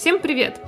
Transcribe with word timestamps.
Всем 0.00 0.18
привет! 0.18 0.58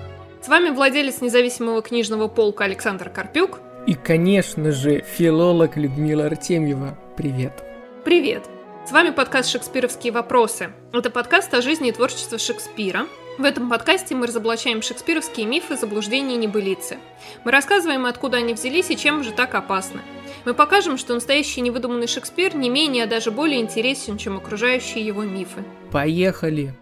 С 0.43 0.49
вами 0.49 0.69
владелец 0.69 1.23
независимого 1.23 1.81
книжного 1.81 2.29
полка 2.29 2.65
Александр 2.65 3.09
Карпюк. 3.09 3.61
И, 3.87 3.95
конечно 3.95 4.73
же, 4.73 5.01
филолог 5.01 5.79
Людмила 5.79 6.27
Артемьева. 6.27 6.99
Привет! 7.17 7.65
Привет! 8.05 8.43
С 8.87 8.93
вами 8.93 9.09
подкаст 9.09 9.49
«Шекспировские 9.49 10.13
вопросы». 10.13 10.73
Это 10.93 11.09
подкаст 11.09 11.55
о 11.55 11.63
жизни 11.63 11.89
и 11.89 11.93
творчестве 11.93 12.37
Шекспира. 12.37 13.07
В 13.39 13.45
этом 13.45 13.71
подкасте 13.71 14.15
мы 14.15 14.27
разоблачаем 14.27 14.83
шекспировские 14.83 15.47
мифы, 15.47 15.79
заблуждения 15.79 16.35
и 16.35 16.39
небылицы. 16.39 16.99
Мы 17.47 17.53
рассказываем, 17.53 18.05
откуда 18.05 18.37
они 18.37 18.53
взялись 18.53 18.91
и 18.91 18.99
чем 18.99 19.25
же 19.25 19.33
так 19.33 19.55
опасны. 19.55 20.03
Мы 20.45 20.53
покажем, 20.53 20.99
что 20.99 21.15
настоящий 21.15 21.63
невыдуманный 21.63 22.07
Шекспир 22.07 22.55
не 22.55 22.69
менее, 22.69 23.05
а 23.05 23.07
даже 23.07 23.31
более 23.31 23.63
интересен, 23.63 24.19
чем 24.19 24.37
окружающие 24.37 25.07
его 25.07 25.23
мифы. 25.23 25.65
Поехали! 25.91 26.75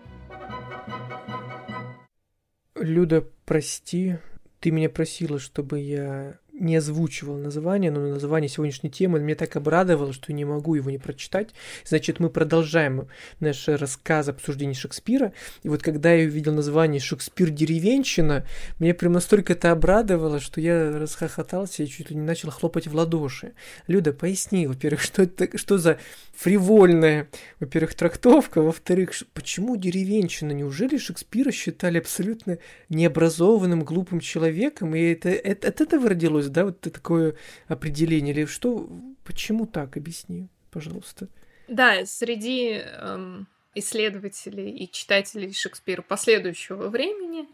Люда, 2.81 3.27
прости, 3.45 4.17
ты 4.59 4.71
меня 4.71 4.89
просила, 4.89 5.39
чтобы 5.39 5.81
я 5.81 6.39
не 6.61 6.77
озвучивал 6.77 7.37
название, 7.37 7.91
но 7.91 8.01
название 8.01 8.49
сегодняшней 8.49 8.91
темы 8.91 9.19
меня 9.19 9.35
так 9.35 9.57
обрадовало, 9.57 10.13
что 10.13 10.33
не 10.33 10.45
могу 10.45 10.75
его 10.75 10.91
не 10.91 10.99
прочитать. 10.99 11.51
Значит, 11.85 12.21
мы 12.21 12.31
продолжаем 12.31 13.09
наш 13.41 13.67
рассказ 13.67 14.29
обсуждения 14.29 14.75
Шекспира. 14.75 15.33
И 15.63 15.69
вот 15.69 15.83
когда 15.83 16.13
я 16.13 16.27
увидел 16.27 16.55
название 16.55 17.01
«Шекспир 17.01 17.51
деревенщина», 17.51 18.47
меня 18.79 18.95
прям 18.95 19.13
настолько 19.13 19.55
это 19.55 19.71
обрадовало, 19.71 20.41
что 20.41 20.61
я 20.61 20.99
расхохотался 20.99 21.83
и 21.83 21.87
чуть 21.87 22.11
ли 22.11 22.17
не 22.17 22.23
начал 22.23 22.51
хлопать 22.51 22.87
в 22.87 22.95
ладоши. 22.95 23.55
Люда, 23.87 24.13
поясни, 24.13 24.67
во-первых, 24.67 25.01
что 25.03 25.23
это, 25.23 25.57
что 25.57 25.79
за 25.79 25.99
фривольная, 26.35 27.29
во-первых, 27.59 27.95
трактовка, 27.95 28.61
во-вторых, 28.61 29.13
почему 29.33 29.77
деревенщина? 29.77 30.53
Неужели 30.53 30.99
Шекспира 30.99 31.51
считали 31.51 31.99
абсолютно 31.99 32.59
необразованным, 32.89 33.85
глупым 33.85 34.21
человеком? 34.21 34.95
И 34.95 35.01
это, 35.13 35.31
это, 35.31 35.69
от 35.69 35.81
этого 35.81 36.11
родилось 36.11 36.50
да, 36.53 36.65
вот 36.67 36.81
такое 36.81 37.37
определение? 37.69 38.35
Или 38.35 38.45
что, 38.45 38.89
почему 39.25 39.67
так? 39.67 39.97
Объясни, 39.97 40.49
пожалуйста. 40.71 41.29
Да, 41.69 42.05
среди 42.05 42.83
эм, 42.85 43.47
исследователей 43.75 44.71
и 44.71 44.91
читателей 44.91 45.53
Шекспира 45.53 46.03
последующего 46.03 46.89
времени 46.89 47.47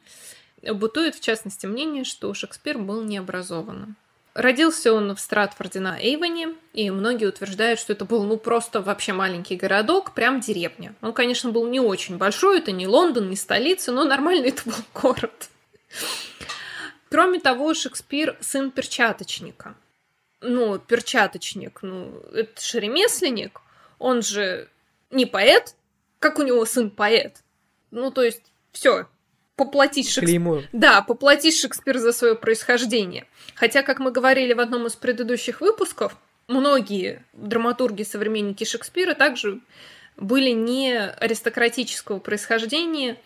бытует, 0.62 1.14
в 1.14 1.20
частности, 1.20 1.66
мнение, 1.66 2.04
что 2.04 2.32
Шекспир 2.34 2.78
был 2.78 3.02
необразованным. 3.02 3.96
Родился 4.36 4.92
он 4.92 5.14
в 5.14 5.20
Стратфорде 5.20 5.80
на 5.80 5.98
Эйвоне, 5.98 6.54
и 6.74 6.90
многие 6.90 7.24
утверждают, 7.24 7.80
что 7.80 7.94
это 7.94 8.04
был 8.04 8.22
ну 8.24 8.36
просто 8.36 8.82
вообще 8.82 9.14
маленький 9.14 9.56
городок, 9.56 10.12
прям 10.12 10.40
деревня. 10.40 10.94
Он, 11.00 11.14
конечно, 11.14 11.50
был 11.52 11.66
не 11.66 11.80
очень 11.80 12.18
большой, 12.18 12.58
это 12.58 12.70
не 12.70 12.86
Лондон, 12.86 13.30
не 13.30 13.36
столица, 13.36 13.92
но 13.92 14.04
нормальный 14.04 14.48
это 14.50 14.62
был 14.66 14.74
город. 14.92 15.48
Кроме 17.08 17.40
того, 17.40 17.74
Шекспир 17.74 18.36
сын 18.40 18.70
перчаточника. 18.70 19.74
Ну, 20.40 20.78
перчаточник, 20.78 21.80
ну, 21.82 22.20
это 22.32 22.60
же 22.62 22.80
ремесленник, 22.80 23.60
он 23.98 24.22
же 24.22 24.68
не 25.10 25.24
поэт, 25.24 25.74
как 26.18 26.38
у 26.38 26.42
него 26.42 26.64
сын 26.66 26.90
поэт. 26.90 27.42
Ну, 27.90 28.10
то 28.10 28.22
есть, 28.22 28.42
все, 28.72 29.06
поплатить 29.56 30.10
Шекспир. 30.10 30.68
Да, 30.72 31.02
поплатить 31.02 31.58
Шекспир 31.58 31.98
за 31.98 32.12
свое 32.12 32.34
происхождение. 32.34 33.26
Хотя, 33.54 33.82
как 33.82 33.98
мы 33.98 34.10
говорили 34.10 34.52
в 34.52 34.60
одном 34.60 34.86
из 34.86 34.94
предыдущих 34.94 35.60
выпусков, 35.60 36.16
многие 36.48 37.24
драматурги, 37.32 38.02
современники 38.02 38.64
Шекспира 38.64 39.14
также 39.14 39.60
были 40.16 40.50
не 40.50 40.98
аристократического 40.98 42.18
происхождения, 42.18 43.18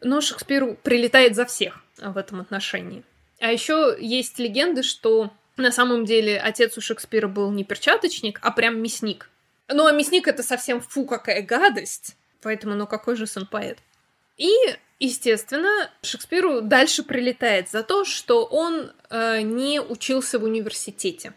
но 0.00 0.20
Шекспиру 0.20 0.76
прилетает 0.82 1.36
за 1.36 1.46
всех 1.46 1.84
в 1.98 2.16
этом 2.16 2.40
отношении. 2.40 3.04
А 3.40 3.52
еще 3.52 3.96
есть 3.98 4.38
легенды, 4.38 4.82
что 4.82 5.30
на 5.56 5.72
самом 5.72 6.04
деле 6.04 6.38
отец 6.38 6.76
у 6.76 6.80
Шекспира 6.80 7.28
был 7.28 7.50
не 7.50 7.64
перчаточник, 7.64 8.38
а 8.42 8.50
прям 8.50 8.80
мясник. 8.80 9.30
Ну, 9.68 9.86
а 9.86 9.92
мясник 9.92 10.26
это 10.26 10.42
совсем 10.42 10.80
фу, 10.80 11.04
какая 11.04 11.42
гадость. 11.42 12.16
Поэтому, 12.42 12.74
ну 12.74 12.86
какой 12.86 13.16
же 13.16 13.26
сын 13.26 13.46
поэт? 13.46 13.78
И, 14.36 14.52
естественно, 14.98 15.90
Шекспиру 16.02 16.60
дальше 16.60 17.02
прилетает 17.02 17.68
за 17.68 17.82
то, 17.82 18.04
что 18.04 18.44
он 18.44 18.92
э, 19.10 19.40
не 19.42 19.80
учился 19.80 20.38
в 20.38 20.44
университете. 20.44 21.34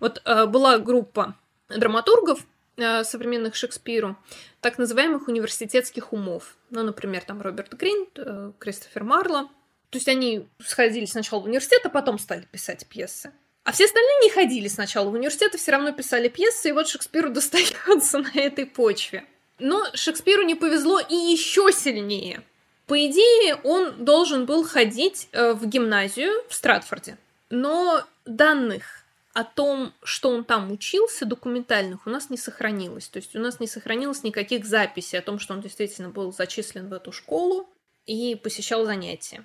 Вот 0.00 0.22
э, 0.24 0.46
была 0.46 0.78
группа 0.78 1.34
драматургов, 1.68 2.40
э, 2.76 3.04
современных 3.04 3.54
Шекспиру, 3.54 4.16
так 4.60 4.78
называемых 4.78 5.28
университетских 5.28 6.12
умов. 6.12 6.56
Ну, 6.70 6.82
например, 6.82 7.24
там 7.24 7.40
Роберт 7.40 7.72
Грин, 7.72 8.06
э, 8.16 8.52
Кристофер 8.58 9.04
Марло, 9.04 9.48
то 9.94 9.98
есть 9.98 10.08
они 10.08 10.48
сходили 10.58 11.04
сначала 11.04 11.38
в 11.38 11.44
университет, 11.44 11.82
а 11.84 11.88
потом 11.88 12.18
стали 12.18 12.48
писать 12.50 12.84
пьесы. 12.88 13.30
А 13.62 13.70
все 13.70 13.84
остальные 13.84 14.22
не 14.24 14.30
ходили 14.30 14.66
сначала 14.66 15.08
в 15.08 15.12
университет, 15.12 15.54
и 15.54 15.56
все 15.56 15.70
равно 15.70 15.92
писали 15.92 16.26
пьесы, 16.26 16.70
и 16.70 16.72
вот 16.72 16.88
Шекспиру 16.88 17.30
достается 17.30 18.18
на 18.18 18.32
этой 18.34 18.66
почве. 18.66 19.24
Но 19.60 19.86
Шекспиру 19.94 20.42
не 20.42 20.56
повезло 20.56 20.98
и 20.98 21.14
еще 21.14 21.70
сильнее. 21.70 22.42
По 22.88 23.06
идее, 23.06 23.54
он 23.62 24.04
должен 24.04 24.46
был 24.46 24.64
ходить 24.64 25.28
э, 25.30 25.52
в 25.52 25.64
гимназию 25.64 26.32
в 26.48 26.54
Стратфорде. 26.54 27.16
Но 27.50 28.02
данных 28.24 29.04
о 29.32 29.44
том, 29.44 29.92
что 30.02 30.30
он 30.30 30.42
там 30.42 30.72
учился, 30.72 31.24
документальных, 31.24 32.08
у 32.08 32.10
нас 32.10 32.30
не 32.30 32.36
сохранилось. 32.36 33.06
То 33.06 33.18
есть 33.18 33.36
у 33.36 33.38
нас 33.38 33.60
не 33.60 33.68
сохранилось 33.68 34.24
никаких 34.24 34.64
записей 34.64 35.20
о 35.20 35.22
том, 35.22 35.38
что 35.38 35.54
он 35.54 35.60
действительно 35.60 36.08
был 36.08 36.32
зачислен 36.32 36.88
в 36.88 36.92
эту 36.92 37.12
школу 37.12 37.68
и 38.06 38.34
посещал 38.34 38.84
занятия 38.84 39.44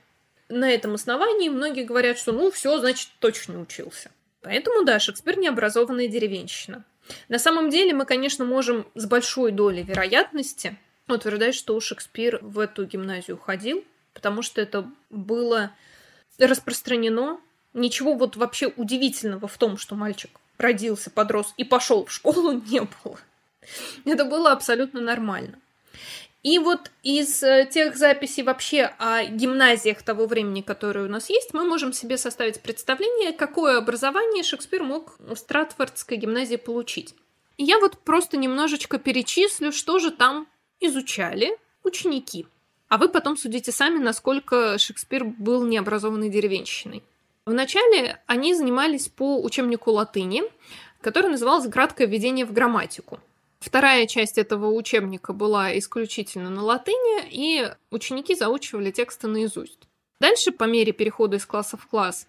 на 0.50 0.70
этом 0.70 0.96
основании 0.96 1.50
многие 1.50 1.84
говорят, 1.84 2.18
что 2.18 2.32
ну 2.32 2.52
все, 2.52 2.78
значит, 2.80 3.10
точно 3.20 3.62
учился. 3.62 4.12
Поэтому, 4.42 4.84
да, 4.84 5.00
Шекспир 5.00 5.38
необразованная 5.38 6.08
деревенщина. 6.08 6.84
На 7.28 7.40
самом 7.40 7.70
деле 7.70 7.94
мы, 7.94 8.06
конечно, 8.06 8.46
можем 8.46 8.88
с 8.96 9.06
большой 9.06 9.52
долей 9.52 9.84
вероятности 9.84 10.78
утверждать, 11.08 11.56
что 11.56 11.80
Шекспир 11.80 12.40
в 12.42 12.60
эту 12.60 12.86
гимназию 12.86 13.38
ходил, 13.38 13.84
потому 14.14 14.42
что 14.42 14.62
это 14.62 14.90
было 15.10 15.72
распространено. 16.38 17.40
Ничего 17.74 18.14
вот 18.14 18.36
вообще 18.36 18.68
удивительного 18.68 19.48
в 19.48 19.58
том, 19.58 19.78
что 19.78 19.96
мальчик 19.96 20.32
родился, 20.58 21.10
подрос 21.10 21.54
и 21.58 21.64
пошел 21.64 22.06
в 22.06 22.12
школу, 22.12 22.52
не 22.70 22.82
было. 22.82 23.20
Это 24.06 24.26
было 24.26 24.52
абсолютно 24.52 25.02
нормально. 25.02 25.60
И 26.42 26.58
вот 26.58 26.92
из 27.04 27.44
э, 27.44 27.68
тех 27.70 27.98
записей 27.98 28.44
вообще 28.44 28.94
о 28.98 29.26
гимназиях 29.26 30.02
того 30.04 30.26
времени, 30.26 30.62
которые 30.62 31.06
у 31.06 31.10
нас 31.10 31.30
есть, 31.30 31.54
мы 31.54 31.66
можем 31.66 31.92
себе 31.92 32.18
составить 32.18 32.62
представление, 32.62 33.34
какое 33.34 33.78
образование 33.78 34.44
Шекспир 34.44 34.84
мог 34.84 35.16
в 35.20 35.36
Стратфордской 35.36 36.16
гимназии 36.16 36.56
получить. 36.56 37.14
Я 37.58 37.78
вот 37.80 37.98
просто 37.98 38.38
немножечко 38.38 39.00
перечислю, 39.00 39.74
что 39.74 40.00
же 40.00 40.12
там 40.12 40.48
изучали 40.80 41.58
ученики. 41.84 42.48
А 42.88 42.98
вы 42.98 43.10
потом 43.10 43.36
судите 43.36 43.74
сами, 43.74 44.00
насколько 44.00 44.78
Шекспир 44.78 45.26
был 45.26 45.66
необразованной 45.66 46.30
деревенщиной. 46.30 47.04
Вначале 47.46 48.22
они 48.28 48.54
занимались 48.54 49.10
по 49.10 49.44
учебнику 49.44 49.92
латыни, 49.92 50.44
который 51.02 51.32
назывался 51.32 51.70
«Краткое 51.70 52.08
введение 52.08 52.46
в 52.46 52.54
грамматику». 52.54 53.20
Вторая 53.60 54.08
часть 54.08 54.38
этого 54.38 54.72
учебника 54.72 55.34
была 55.34 55.78
исключительно 55.78 56.50
на 56.50 56.64
латыни, 56.64 57.28
и 57.30 57.72
ученики 57.92 58.36
заучивали 58.36 58.92
тексты 58.92 59.28
наизусть. 59.28 59.80
Дальше, 60.22 60.52
по 60.52 60.64
мере 60.64 60.92
перехода 60.92 61.38
из 61.38 61.46
класса 61.46 61.78
в 61.78 61.86
класс, 61.88 62.28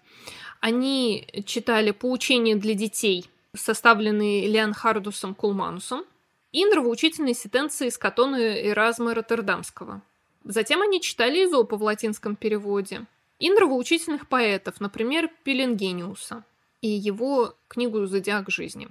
они 0.59 1.27
читали 1.45 1.91
поучения 1.91 2.55
для 2.55 2.73
детей, 2.73 3.29
составленные 3.55 4.47
Леонхардусом 4.47 5.35
Кулманусом, 5.35 6.05
и 6.51 6.65
нравоучительные 6.65 7.33
сентенции 7.33 7.87
из 7.87 7.97
Катона 7.97 8.35
Эразма 8.35 9.13
Роттердамского. 9.13 10.01
Затем 10.43 10.81
они 10.81 11.01
читали 11.01 11.45
Изопа 11.45 11.77
в 11.77 11.83
латинском 11.83 12.35
переводе 12.35 13.05
и 13.39 13.49
нравоучительных 13.49 14.27
поэтов, 14.27 14.81
например, 14.81 15.29
Пеленгениуса 15.43 16.43
и 16.81 16.89
его 16.89 17.55
книгу 17.67 18.05
«Зодиак 18.05 18.49
жизни». 18.49 18.89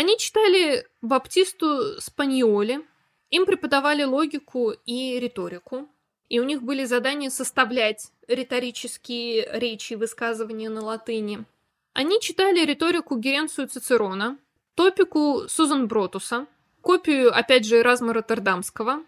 Они 0.00 0.16
читали 0.16 0.86
Баптисту 1.02 2.00
Спаньоли, 2.00 2.80
им 3.28 3.44
преподавали 3.44 4.02
логику 4.02 4.72
и 4.86 5.20
риторику, 5.20 5.90
и 6.30 6.40
у 6.40 6.44
них 6.44 6.62
были 6.62 6.86
задания 6.86 7.28
составлять 7.28 8.10
риторические 8.26 9.46
речи 9.52 9.92
и 9.92 9.96
высказывания 9.96 10.70
на 10.70 10.82
латыни. 10.82 11.44
Они 11.92 12.18
читали 12.18 12.64
риторику 12.64 13.18
Геренцию 13.18 13.68
Цицерона, 13.68 14.38
топику 14.74 15.42
Сузан 15.48 15.86
Бротуса, 15.86 16.46
копию, 16.80 17.36
опять 17.36 17.66
же, 17.66 17.80
Эразма 17.80 18.14
Роттердамского, 18.14 19.02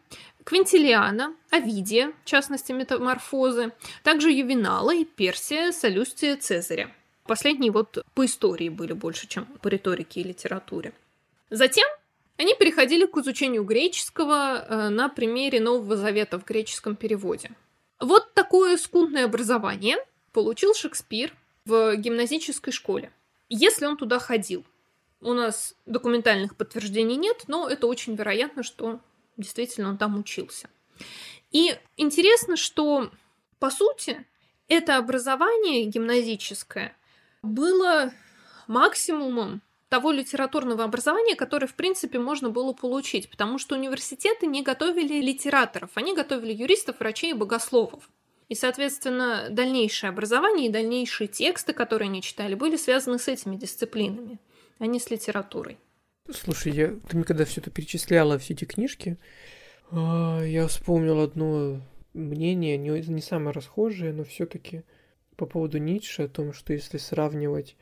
Квинтилиана, 0.44 1.34
Овидия, 1.48 2.12
в 2.22 2.26
частности, 2.26 2.72
метаморфозы, 2.72 3.72
также 4.02 4.30
Ювенала 4.30 4.94
и 4.94 5.06
Персия, 5.06 5.72
Солюстия, 5.72 6.36
Цезаря. 6.36 6.94
Последние 7.24 7.70
вот 7.70 8.04
по 8.14 8.24
истории 8.24 8.68
были 8.68 8.92
больше, 8.92 9.26
чем 9.26 9.46
по 9.62 9.68
риторике 9.68 10.20
и 10.20 10.24
литературе. 10.24 10.92
Затем 11.50 11.86
они 12.36 12.54
переходили 12.54 13.06
к 13.06 13.16
изучению 13.18 13.64
греческого 13.64 14.56
э, 14.56 14.88
на 14.88 15.08
примере 15.08 15.60
Нового 15.60 15.96
Завета 15.96 16.38
в 16.38 16.44
греческом 16.44 16.96
переводе. 16.96 17.52
Вот 18.00 18.34
такое 18.34 18.76
скудное 18.76 19.26
образование 19.26 19.96
получил 20.32 20.74
Шекспир 20.74 21.32
в 21.64 21.94
гимназической 21.96 22.72
школе. 22.72 23.12
Если 23.48 23.86
он 23.86 23.96
туда 23.96 24.18
ходил. 24.18 24.64
У 25.20 25.34
нас 25.34 25.76
документальных 25.86 26.56
подтверждений 26.56 27.14
нет, 27.14 27.44
но 27.46 27.68
это 27.68 27.86
очень 27.86 28.16
вероятно, 28.16 28.64
что 28.64 28.98
действительно 29.36 29.90
он 29.90 29.98
там 29.98 30.18
учился. 30.18 30.68
И 31.52 31.76
интересно, 31.96 32.56
что, 32.56 33.08
по 33.60 33.70
сути, 33.70 34.26
это 34.66 34.96
образование 34.96 35.84
гимназическое 35.84 36.96
было 37.42 38.12
максимумом 38.66 39.62
того 39.88 40.10
литературного 40.10 40.84
образования, 40.84 41.36
которое, 41.36 41.66
в 41.66 41.74
принципе, 41.74 42.18
можно 42.18 42.48
было 42.48 42.72
получить, 42.72 43.28
потому 43.28 43.58
что 43.58 43.76
университеты 43.76 44.46
не 44.46 44.62
готовили 44.62 45.20
литераторов, 45.20 45.90
они 45.96 46.14
готовили 46.14 46.52
юристов, 46.52 47.00
врачей 47.00 47.32
и 47.32 47.34
богословов. 47.34 48.08
И, 48.48 48.54
соответственно, 48.54 49.48
дальнейшее 49.50 50.10
образование 50.10 50.68
и 50.68 50.72
дальнейшие 50.72 51.28
тексты, 51.28 51.72
которые 51.72 52.08
они 52.08 52.22
читали, 52.22 52.54
были 52.54 52.76
связаны 52.76 53.18
с 53.18 53.28
этими 53.28 53.56
дисциплинами, 53.56 54.38
а 54.78 54.86
не 54.86 54.98
с 54.98 55.10
литературой. 55.10 55.78
Слушай, 56.30 56.72
я, 56.72 56.88
ты 57.08 57.16
мне 57.16 57.24
когда 57.24 57.44
все 57.44 57.60
это 57.60 57.70
перечисляла, 57.70 58.38
все 58.38 58.54
эти 58.54 58.64
книжки, 58.64 59.18
а, 59.90 60.42
я 60.42 60.66
вспомнил 60.68 61.20
одно 61.20 61.80
мнение, 62.14 62.76
не, 62.78 62.90
не 62.90 63.20
самое 63.20 63.52
расхожее, 63.52 64.12
но 64.12 64.24
все-таки 64.24 64.84
по 65.36 65.46
поводу 65.46 65.78
Ницше, 65.78 66.22
о 66.22 66.28
том, 66.28 66.52
что 66.52 66.72
если 66.72 66.98
сравнивать 66.98 67.76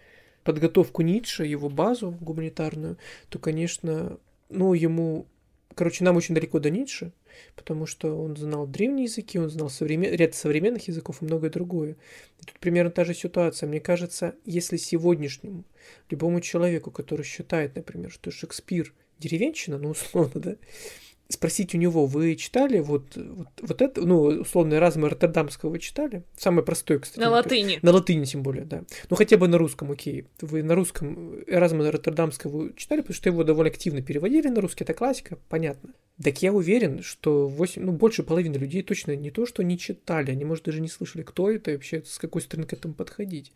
подготовку 0.44 1.02
Ницше, 1.02 1.44
его 1.44 1.68
базу 1.68 2.16
гуманитарную, 2.20 2.96
то, 3.28 3.38
конечно, 3.38 4.18
ну, 4.48 4.74
ему... 4.74 5.26
Короче, 5.74 6.02
нам 6.02 6.16
очень 6.16 6.34
далеко 6.34 6.58
до 6.58 6.68
Ницше, 6.68 7.12
потому 7.54 7.86
что 7.86 8.20
он 8.20 8.36
знал 8.36 8.66
древние 8.66 9.04
языки, 9.04 9.38
он 9.38 9.48
знал 9.50 9.70
современ... 9.70 10.12
ряд 10.12 10.34
современных 10.34 10.88
языков 10.88 11.22
и 11.22 11.24
многое 11.24 11.50
другое. 11.50 11.92
И 12.40 12.44
тут 12.44 12.58
примерно 12.58 12.90
та 12.90 13.04
же 13.04 13.14
ситуация. 13.14 13.68
Мне 13.68 13.80
кажется, 13.80 14.34
если 14.44 14.76
сегодняшнему 14.76 15.64
любому 16.10 16.40
человеку, 16.40 16.90
который 16.90 17.24
считает, 17.24 17.76
например, 17.76 18.10
что 18.10 18.30
Шекспир 18.30 18.92
деревенщина, 19.18 19.78
ну, 19.78 19.90
условно, 19.90 20.40
да, 20.40 20.56
спросить 21.30 21.74
у 21.74 21.78
него, 21.78 22.06
вы 22.06 22.36
читали 22.36 22.80
вот, 22.80 23.16
вот, 23.16 23.48
вот 23.60 23.82
это, 23.82 24.00
ну, 24.02 24.22
условно, 24.22 24.74
Эразма 24.74 25.08
Роттердамского 25.08 25.70
вы 25.70 25.78
читали? 25.78 26.24
Самое 26.36 26.64
простое, 26.64 26.98
кстати. 26.98 27.20
На 27.20 27.30
латыни. 27.30 27.78
На 27.82 27.92
латыни, 27.92 28.24
тем 28.24 28.42
более, 28.42 28.64
да. 28.64 28.84
Ну, 29.08 29.16
хотя 29.16 29.36
бы 29.36 29.48
на 29.48 29.56
русском, 29.58 29.90
окей. 29.92 30.26
Вы 30.40 30.62
на 30.62 30.74
русском 30.74 31.40
Эразма 31.46 31.90
Роттердамского 31.90 32.72
читали, 32.74 33.00
потому 33.00 33.14
что 33.14 33.28
его 33.28 33.44
довольно 33.44 33.70
активно 33.70 34.02
переводили 34.02 34.48
на 34.48 34.60
русский, 34.60 34.84
это 34.84 34.94
классика, 34.94 35.38
понятно. 35.48 35.94
Так 36.22 36.42
я 36.42 36.52
уверен, 36.52 37.02
что 37.02 37.48
8, 37.48 37.82
ну, 37.82 37.92
больше 37.92 38.22
половины 38.22 38.56
людей 38.56 38.82
точно 38.82 39.16
не 39.16 39.30
то, 39.30 39.46
что 39.46 39.62
не 39.62 39.78
читали, 39.78 40.30
они, 40.30 40.44
может, 40.44 40.64
даже 40.64 40.80
не 40.80 40.88
слышали, 40.88 41.22
кто 41.22 41.50
это 41.50 41.70
и 41.70 41.74
вообще 41.74 42.02
с 42.04 42.18
какой 42.18 42.42
стороны 42.42 42.66
к 42.66 42.72
этому 42.72 42.92
подходить. 42.92 43.52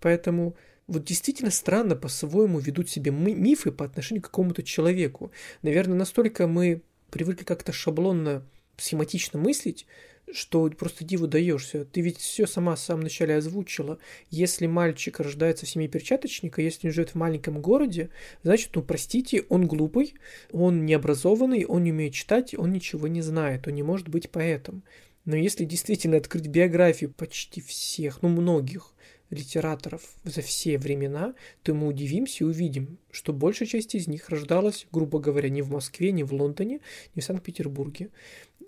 Поэтому 0.00 0.56
вот 0.86 1.04
действительно 1.04 1.50
странно 1.50 1.96
по-своему 1.96 2.58
ведут 2.58 2.90
себе 2.90 3.10
мифы 3.10 3.72
по 3.72 3.84
отношению 3.84 4.22
к 4.22 4.26
какому-то 4.26 4.62
человеку. 4.62 5.32
Наверное, 5.62 5.96
настолько 5.96 6.46
мы 6.46 6.82
привыкли 7.14 7.44
как-то 7.44 7.72
шаблонно, 7.72 8.44
схематично 8.76 9.38
мыслить, 9.38 9.86
что 10.32 10.68
просто 10.70 11.04
диву 11.04 11.28
даешься. 11.28 11.84
Ты 11.84 12.00
ведь 12.00 12.18
все 12.18 12.44
сама 12.44 12.74
в 12.74 12.80
самом 12.80 13.04
начале 13.04 13.36
озвучила. 13.36 14.00
Если 14.30 14.66
мальчик 14.66 15.20
рождается 15.20 15.64
в 15.64 15.68
семье 15.68 15.86
перчаточника, 15.86 16.60
если 16.60 16.88
он 16.88 16.92
живет 16.92 17.10
в 17.10 17.14
маленьком 17.14 17.62
городе, 17.62 18.10
значит, 18.42 18.70
ну, 18.74 18.82
простите, 18.82 19.44
он 19.48 19.68
глупый, 19.68 20.14
он 20.50 20.86
необразованный, 20.86 21.64
он 21.66 21.84
не 21.84 21.92
умеет 21.92 22.14
читать, 22.14 22.52
он 22.52 22.72
ничего 22.72 23.06
не 23.06 23.22
знает, 23.22 23.68
он 23.68 23.74
не 23.74 23.84
может 23.84 24.08
быть 24.08 24.30
поэтом. 24.30 24.82
Но 25.24 25.36
если 25.36 25.64
действительно 25.64 26.16
открыть 26.16 26.48
биографию 26.48 27.12
почти 27.12 27.60
всех, 27.60 28.22
ну, 28.22 28.28
многих 28.28 28.92
литераторов 29.30 30.02
за 30.24 30.42
все 30.42 30.78
времена, 30.78 31.34
то 31.62 31.74
мы 31.74 31.88
удивимся 31.88 32.44
и 32.44 32.46
увидим, 32.46 32.98
что 33.10 33.32
большая 33.32 33.68
часть 33.68 33.94
из 33.94 34.06
них 34.06 34.28
рождалась, 34.28 34.86
грубо 34.92 35.18
говоря, 35.18 35.48
не 35.48 35.62
в 35.62 35.70
Москве, 35.70 36.12
не 36.12 36.22
в 36.22 36.32
Лондоне, 36.32 36.80
не 37.14 37.22
в 37.22 37.24
Санкт-Петербурге 37.24 38.10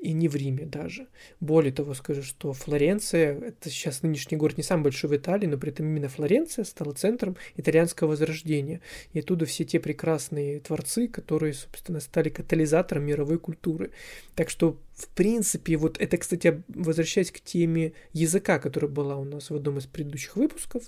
и 0.07 0.13
не 0.13 0.29
в 0.29 0.37
Риме 0.37 0.67
даже. 0.67 1.09
Более 1.41 1.73
того, 1.73 1.93
скажу, 1.95 2.23
что 2.23 2.53
Флоренция, 2.53 3.37
это 3.41 3.69
сейчас 3.71 4.03
нынешний 4.03 4.37
город 4.37 4.57
не 4.57 4.63
самый 4.63 4.85
большой 4.85 5.11
в 5.11 5.17
Италии, 5.17 5.47
но 5.47 5.59
при 5.59 5.73
этом 5.73 5.87
именно 5.87 6.09
Флоренция 6.09 6.65
стала 6.65 6.93
центром 6.93 7.37
итальянского 7.57 8.11
возрождения. 8.11 8.81
И 9.13 9.19
оттуда 9.19 9.47
все 9.47 9.65
те 9.65 9.81
прекрасные 9.81 10.61
творцы, 10.61 11.09
которые, 11.09 11.55
собственно, 11.55 11.99
стали 11.99 12.29
катализатором 12.29 13.05
мировой 13.05 13.41
культуры. 13.41 13.91
Так 14.37 14.49
что, 14.49 14.79
в 14.95 15.09
принципе, 15.09 15.77
вот 15.77 16.01
это, 16.01 16.19
кстати, 16.19 16.63
возвращаясь 16.69 17.33
к 17.33 17.41
теме 17.41 17.93
языка, 18.13 18.61
которая 18.61 18.91
была 18.91 19.17
у 19.17 19.25
нас 19.25 19.51
в 19.51 19.57
одном 19.57 19.79
из 19.79 19.87
предыдущих 19.87 20.37
выпусков, 20.37 20.85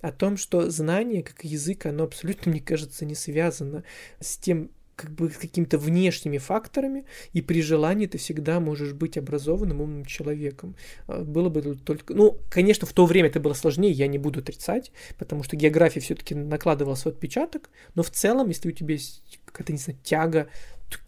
о 0.00 0.10
том, 0.10 0.38
что 0.38 0.70
знание 0.70 1.22
как 1.22 1.44
язык, 1.44 1.84
оно 1.84 2.04
абсолютно, 2.04 2.50
мне 2.50 2.62
кажется, 2.62 3.04
не 3.04 3.14
связано 3.14 3.84
с 4.20 4.38
тем, 4.38 4.70
как 4.96 5.10
бы 5.10 5.28
какими-то 5.28 5.78
внешними 5.78 6.38
факторами, 6.38 7.04
и 7.32 7.42
при 7.42 7.62
желании 7.62 8.06
ты 8.06 8.18
всегда 8.18 8.60
можешь 8.60 8.92
быть 8.92 9.16
образованным, 9.18 9.80
умным 9.80 10.04
человеком. 10.04 10.76
А, 11.06 11.22
было 11.22 11.48
бы 11.48 11.76
только... 11.76 12.14
Ну, 12.14 12.38
конечно, 12.48 12.86
в 12.86 12.92
то 12.92 13.06
время 13.06 13.28
это 13.28 13.40
было 13.40 13.54
сложнее, 13.54 13.92
я 13.92 14.06
не 14.06 14.18
буду 14.18 14.40
отрицать, 14.40 14.92
потому 15.18 15.42
что 15.42 15.56
география 15.56 16.00
все-таки 16.00 16.34
накладывала 16.34 16.94
свой 16.94 17.14
отпечаток, 17.14 17.70
но 17.94 18.02
в 18.02 18.10
целом, 18.10 18.48
если 18.48 18.68
у 18.68 18.72
тебя 18.72 18.94
есть 18.94 19.40
какая-то, 19.44 19.72
не 19.72 19.78
знаю, 19.78 19.98
тяга, 20.02 20.48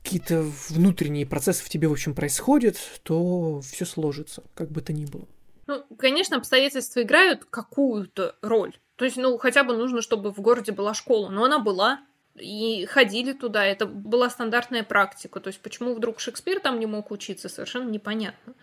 какие-то 0.03 0.45
внутренние 0.69 1.27
процессы 1.27 1.65
в 1.65 1.69
тебе, 1.69 1.89
в 1.89 1.93
общем, 1.93 2.15
происходят, 2.15 2.77
то 3.03 3.61
все 3.61 3.85
сложится, 3.85 4.43
как 4.55 4.71
бы 4.71 4.81
то 4.81 4.93
ни 4.93 5.05
было. 5.07 5.27
Ну, 5.67 5.85
конечно, 5.99 6.37
обстоятельства 6.37 7.03
играют 7.03 7.45
какую-то 7.45 8.37
роль. 8.41 8.77
То 8.97 9.05
есть, 9.05 9.17
ну, 9.17 9.37
хотя 9.37 9.65
бы 9.65 9.77
нужно, 9.77 10.01
чтобы 10.01 10.33
в 10.33 10.41
городе 10.41 10.73
была 10.73 10.95
школа. 10.95 11.29
Но 11.29 11.45
она 11.45 11.59
была, 11.59 12.01
и 12.39 12.87
ходили 12.87 13.33
туда, 13.33 13.65
это 13.65 13.87
была 13.87 14.31
стандартная 14.31 14.83
практика. 14.83 15.41
То 15.41 15.49
есть 15.49 15.61
почему 15.61 15.95
вдруг 15.95 16.21
Шекспир 16.21 16.61
там 16.61 16.79
не 16.79 16.87
мог 16.87 17.11
учиться, 17.11 17.49
совершенно 17.49 17.89
непонятно. 17.89 18.55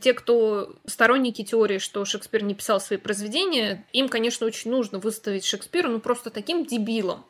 Те, 0.00 0.14
кто 0.14 0.74
сторонники 0.84 1.44
теории, 1.44 1.78
что 1.78 2.04
Шекспир 2.04 2.42
не 2.42 2.54
писал 2.54 2.80
свои 2.80 2.98
произведения, 2.98 3.86
им, 3.92 4.08
конечно, 4.08 4.46
очень 4.46 4.70
нужно 4.70 4.98
выставить 4.98 5.44
Шекспира 5.44 5.88
ну 5.88 6.00
просто 6.00 6.30
таким 6.30 6.64
дебилом, 6.64 7.24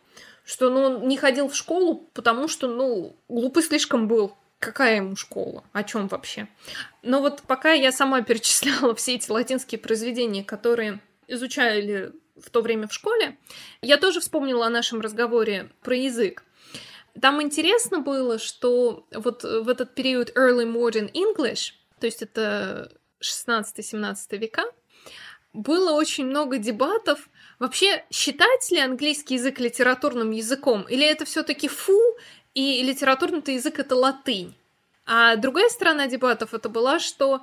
что 0.45 0.71
ну, 0.71 0.83
он 0.83 1.09
не 1.09 1.17
ходил 1.17 1.49
в 1.49 1.55
школу, 1.55 2.09
потому 2.15 2.49
что, 2.49 2.69
ну, 2.69 3.15
глупый 3.29 3.63
слишком 3.63 4.09
был. 4.09 4.35
Какая 4.59 4.97
ему 4.97 5.17
школа? 5.17 5.65
О 5.73 5.83
чем 5.83 6.07
вообще? 6.07 6.47
Но 7.03 7.21
вот 7.21 7.43
пока 7.43 7.73
я 7.73 7.91
сама 7.93 8.23
перечисляла 8.23 8.95
все 8.95 9.17
эти 9.17 9.31
латинские 9.31 9.79
произведения, 9.79 10.45
которые 10.45 11.01
изучали 11.27 12.13
в 12.37 12.51
то 12.51 12.61
время 12.63 12.89
в 12.89 12.93
школе, 12.93 13.39
я 13.81 13.97
тоже 13.97 14.21
вспомнила 14.21 14.67
о 14.67 14.71
нашем 14.71 15.01
разговоре 15.01 15.71
про 15.83 15.97
язык. 15.97 16.45
Там 17.21 17.43
интересно 17.43 18.01
было, 18.01 18.39
что 18.39 19.07
вот 19.13 19.45
в 19.45 19.69
этот 19.69 19.95
период 19.95 20.31
Early 20.37 20.65
Modern 20.65 21.13
English, 21.13 21.73
то 22.01 22.07
есть 22.07 22.23
это 22.23 22.93
16-17 23.21 24.39
века, 24.39 24.65
было 25.53 25.93
очень 25.93 26.27
много 26.27 26.57
дебатов, 26.57 27.29
вообще 27.59 28.05
считать 28.11 28.71
ли 28.71 28.79
английский 28.79 29.35
язык 29.35 29.61
литературным 29.61 30.31
языком, 30.31 30.83
или 30.89 31.07
это 31.07 31.27
все-таки 31.27 31.69
фу, 31.69 31.99
и 32.55 32.83
литературный 32.83 33.43
язык 33.55 33.79
это 33.79 33.95
латынь. 33.95 34.55
А 35.05 35.37
другая 35.37 35.69
сторона 35.69 36.07
дебатов 36.07 36.55
это 36.55 36.69
была, 36.69 36.99
что 36.99 37.43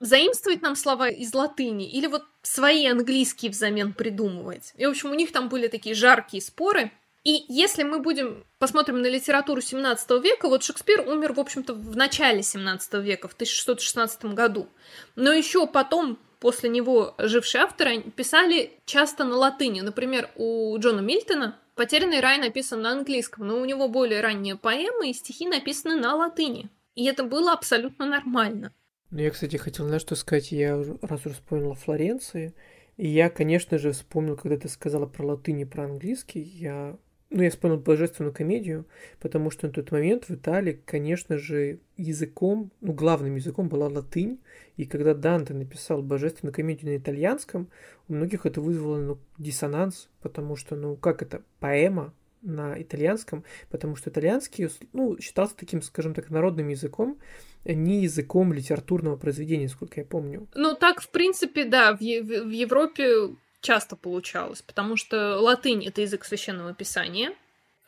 заимствовать 0.00 0.62
нам 0.62 0.76
слова 0.76 1.08
из 1.08 1.34
латыни 1.34 1.90
или 1.90 2.06
вот 2.06 2.24
свои 2.42 2.86
английские 2.86 3.50
взамен 3.50 3.92
придумывать. 3.92 4.72
И, 4.76 4.86
в 4.86 4.90
общем, 4.90 5.10
у 5.10 5.14
них 5.14 5.32
там 5.32 5.48
были 5.48 5.68
такие 5.68 5.94
жаркие 5.94 6.42
споры. 6.42 6.92
И 7.24 7.44
если 7.48 7.82
мы 7.82 7.98
будем 7.98 8.44
посмотрим 8.58 9.02
на 9.02 9.06
литературу 9.06 9.60
17 9.60 10.10
века, 10.22 10.48
вот 10.48 10.62
Шекспир 10.62 11.06
умер, 11.06 11.32
в 11.32 11.40
общем-то, 11.40 11.74
в 11.74 11.96
начале 11.96 12.42
17 12.42 12.94
века, 12.94 13.28
в 13.28 13.34
1616 13.34 14.24
году. 14.26 14.68
Но 15.16 15.32
еще 15.32 15.66
потом, 15.66 16.18
после 16.38 16.70
него 16.70 17.14
жившие 17.18 17.62
авторы 17.62 18.02
писали 18.02 18.72
часто 18.86 19.24
на 19.24 19.36
латыни. 19.36 19.80
Например, 19.80 20.30
у 20.36 20.78
Джона 20.78 21.00
Мильтона 21.00 21.58
«Потерянный 21.74 22.20
рай» 22.20 22.38
написан 22.38 22.82
на 22.82 22.92
английском, 22.92 23.46
но 23.46 23.60
у 23.60 23.64
него 23.64 23.88
более 23.88 24.20
ранние 24.20 24.56
поэмы 24.56 25.10
и 25.10 25.12
стихи 25.12 25.46
написаны 25.46 25.96
на 25.96 26.14
латыни. 26.14 26.70
И 26.94 27.04
это 27.04 27.24
было 27.24 27.52
абсолютно 27.52 28.06
нормально. 28.06 28.72
Ну, 29.10 29.20
я, 29.20 29.30
кстати, 29.30 29.56
хотел, 29.56 29.86
знаешь, 29.86 30.02
что 30.02 30.16
сказать, 30.16 30.52
я 30.52 30.76
раз 31.00 31.24
уже 31.24 31.34
вспомнила 31.34 31.74
Флоренции, 31.74 32.54
и 32.98 33.08
я, 33.08 33.30
конечно 33.30 33.78
же, 33.78 33.92
вспомнил, 33.92 34.36
когда 34.36 34.58
ты 34.58 34.68
сказала 34.68 35.06
про 35.06 35.24
латынь 35.24 35.60
и 35.60 35.64
про 35.64 35.84
английский, 35.84 36.40
я 36.40 36.96
ну, 37.30 37.42
я 37.42 37.50
вспомнил 37.50 37.78
божественную 37.78 38.32
комедию, 38.32 38.86
потому 39.20 39.50
что 39.50 39.66
на 39.66 39.72
тот 39.72 39.90
момент 39.92 40.28
в 40.28 40.34
Италии, 40.34 40.80
конечно 40.86 41.36
же, 41.36 41.78
языком, 41.98 42.70
ну, 42.80 42.92
главным 42.94 43.36
языком 43.36 43.68
была 43.68 43.88
латынь, 43.88 44.38
и 44.78 44.86
когда 44.86 45.14
Данте 45.14 45.52
написал 45.52 46.02
божественную 46.02 46.54
комедию 46.54 46.92
на 46.92 46.96
итальянском, 46.96 47.68
у 48.08 48.14
многих 48.14 48.46
это 48.46 48.62
вызвало, 48.62 48.98
ну, 48.98 49.18
диссонанс, 49.36 50.08
потому 50.22 50.56
что, 50.56 50.74
ну, 50.74 50.96
как 50.96 51.20
это, 51.22 51.42
поэма 51.60 52.14
на 52.48 52.80
итальянском, 52.80 53.44
потому 53.70 53.96
что 53.96 54.10
итальянский 54.10 54.68
ну, 54.92 55.18
считался 55.20 55.56
таким, 55.56 55.82
скажем 55.82 56.14
так, 56.14 56.30
народным 56.30 56.68
языком, 56.68 57.18
не 57.64 58.02
языком 58.02 58.52
литературного 58.52 59.16
произведения, 59.16 59.68
сколько 59.68 60.00
я 60.00 60.06
помню. 60.06 60.48
Ну, 60.54 60.74
так, 60.74 61.00
в 61.00 61.10
принципе, 61.10 61.64
да, 61.64 61.94
в, 61.94 62.00
в 62.00 62.50
Европе 62.50 63.36
часто 63.60 63.96
получалось, 63.96 64.62
потому 64.62 64.96
что 64.96 65.38
латынь— 65.38 65.84
это 65.86 66.00
язык 66.00 66.24
священного 66.24 66.74
писания, 66.74 67.32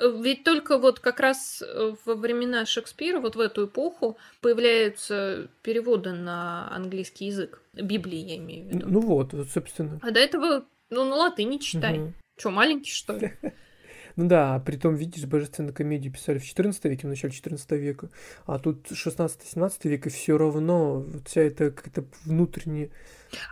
ведь 0.00 0.44
только 0.44 0.78
вот 0.78 1.00
как 1.00 1.20
раз 1.20 1.62
во 2.04 2.14
времена 2.14 2.64
Шекспира, 2.64 3.20
вот 3.20 3.36
в 3.36 3.40
эту 3.40 3.66
эпоху, 3.66 4.16
появляются 4.40 5.48
переводы 5.62 6.12
на 6.12 6.74
английский 6.74 7.26
язык. 7.26 7.62
Библии, 7.74 8.18
я 8.18 8.36
имею 8.36 8.66
в 8.66 8.68
виду. 8.72 8.86
Ну 8.88 9.00
вот, 9.00 9.32
вот 9.32 9.48
собственно. 9.50 10.00
А 10.02 10.10
до 10.10 10.20
этого, 10.20 10.64
ну, 10.88 11.04
на 11.04 11.16
латыни 11.16 11.58
читай. 11.58 11.98
Угу. 11.98 12.12
Что, 12.38 12.50
маленький, 12.50 12.90
что 12.90 13.14
ли? 13.14 13.32
Ну 14.16 14.26
да, 14.26 14.54
а 14.54 14.60
при 14.60 14.76
том, 14.76 14.94
видишь, 14.94 15.26
божественную 15.26 15.74
комедию 15.74 16.12
писали 16.12 16.38
в 16.38 16.44
14 16.44 16.84
веке, 16.84 17.06
в 17.06 17.10
начале 17.10 17.32
14 17.32 17.70
века, 17.72 18.10
а 18.46 18.58
тут 18.58 18.90
16-17 18.90 19.72
век, 19.84 20.06
и 20.06 20.10
все 20.10 20.36
равно 20.36 21.04
вся 21.24 21.42
эта 21.42 21.70
какая-то 21.70 22.04
внутренняя 22.24 22.90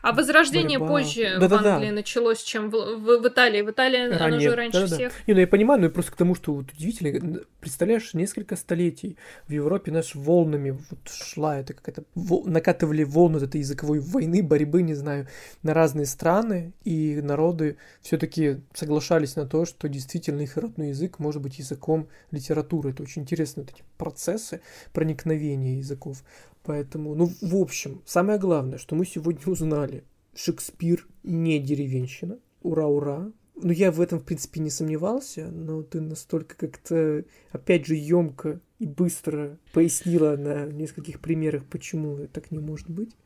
а 0.02 0.12
возрождение 0.12 0.78
борьба. 0.78 0.94
позже 0.94 1.36
да, 1.38 1.46
в 1.46 1.50
да, 1.50 1.74
Англии 1.74 1.88
да. 1.88 1.94
началось, 1.94 2.42
чем 2.42 2.70
в, 2.70 2.72
в, 2.72 3.22
в 3.22 3.28
Италии. 3.28 3.62
В 3.62 3.70
Италии 3.70 4.08
Ранее. 4.08 4.18
оно 4.18 4.40
же 4.40 4.54
раньше 4.54 4.80
да, 4.80 4.86
да, 4.86 4.94
всех. 4.94 5.12
Не, 5.26 5.34
ну 5.34 5.40
я 5.40 5.46
понимаю, 5.46 5.80
но 5.80 5.86
я 5.86 5.90
просто 5.90 6.12
к 6.12 6.16
тому, 6.16 6.34
что 6.34 6.54
вот 6.54 6.72
удивительно, 6.72 7.40
представляешь, 7.60 8.14
несколько 8.14 8.56
столетий 8.56 9.16
в 9.46 9.52
Европе 9.52 9.92
наш 9.92 10.14
волнами 10.14 10.70
вот 10.70 11.00
шла 11.08 11.58
это 11.58 11.74
какая-то 11.74 12.04
накатывали 12.46 13.04
волну 13.04 13.38
этой 13.38 13.60
языковой 13.60 14.00
войны, 14.00 14.42
борьбы, 14.42 14.82
не 14.82 14.94
знаю, 14.94 15.28
на 15.62 15.74
разные 15.74 16.06
страны, 16.06 16.72
и 16.84 17.20
народы 17.22 17.76
все-таки 18.02 18.60
соглашались 18.74 19.36
на 19.36 19.46
то, 19.46 19.64
что 19.64 19.88
действительно 19.88 20.42
их 20.42 20.56
родной 20.56 20.88
язык 20.88 21.18
может 21.18 21.42
быть 21.42 21.58
языком 21.58 22.08
литературы. 22.30 22.90
Это 22.90 23.02
очень 23.02 23.22
интересно, 23.22 23.62
вот 23.62 23.72
эти 23.72 23.84
процессы 23.96 24.60
проникновения 24.92 25.78
языков. 25.78 26.22
Поэтому, 26.62 27.14
ну, 27.14 27.30
в 27.40 27.56
общем, 27.56 28.02
самое 28.04 28.38
главное, 28.38 28.78
что 28.78 28.94
мы 28.94 29.06
сегодня 29.06 29.42
узнали. 29.46 30.04
Шекспир 30.34 31.06
не 31.22 31.58
деревенщина. 31.58 32.38
Ура-ура. 32.62 33.32
Ну, 33.60 33.72
я 33.72 33.90
в 33.90 34.00
этом, 34.00 34.20
в 34.20 34.24
принципе, 34.24 34.60
не 34.60 34.70
сомневался, 34.70 35.50
но 35.50 35.82
ты 35.82 36.00
настолько 36.00 36.56
как-то, 36.56 37.24
опять 37.50 37.86
же, 37.86 37.94
емко 37.96 38.60
и 38.78 38.86
быстро 38.86 39.58
пояснила 39.72 40.36
на 40.36 40.66
нескольких 40.66 41.20
примерах, 41.20 41.64
почему 41.64 42.26
так 42.28 42.50
не 42.52 42.60
может 42.60 42.88
быть, 42.88 43.16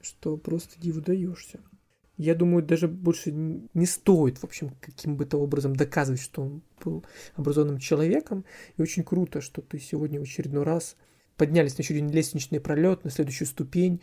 что 0.00 0.36
просто 0.36 0.80
диву 0.80 1.00
даешься. 1.02 1.60
Я 2.16 2.34
думаю, 2.34 2.64
даже 2.64 2.88
больше 2.88 3.32
не 3.32 3.86
стоит, 3.86 4.38
в 4.38 4.44
общем, 4.44 4.70
каким 4.80 5.16
бы 5.16 5.24
то 5.24 5.38
образом 5.38 5.74
доказывать, 5.74 6.20
что 6.20 6.42
он 6.42 6.62
был 6.84 7.04
образованным 7.34 7.78
человеком. 7.78 8.44
И 8.76 8.82
очень 8.82 9.02
круто, 9.02 9.40
что 9.40 9.60
ты 9.60 9.78
сегодня 9.78 10.20
в 10.20 10.24
очередной 10.24 10.62
раз 10.62 10.96
поднялись 11.36 11.76
на 11.78 11.82
ли 11.94 12.02
не 12.02 12.12
лестничный 12.12 12.60
пролет, 12.60 13.04
на 13.04 13.10
следующую 13.10 13.48
ступень 13.48 14.00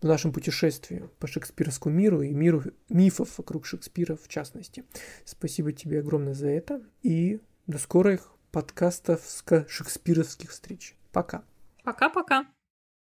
в 0.00 0.06
нашем 0.06 0.32
путешествии 0.32 1.08
по 1.18 1.26
шекспировскому 1.26 1.94
миру 1.94 2.22
и 2.22 2.32
миру 2.32 2.64
мифов 2.88 3.38
вокруг 3.38 3.66
Шекспира 3.66 4.16
в 4.16 4.28
частности. 4.28 4.84
Спасибо 5.24 5.72
тебе 5.72 6.00
огромное 6.00 6.34
за 6.34 6.48
это 6.48 6.82
и 7.02 7.40
до 7.66 7.78
скорых 7.78 8.32
подкастов 8.50 9.22
шекспировских 9.68 10.50
встреч. 10.50 10.96
Пока. 11.12 11.44
Пока-пока. 11.84 12.46